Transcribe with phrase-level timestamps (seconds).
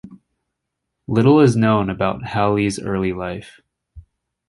[1.07, 3.61] Little is known about Howley's early life.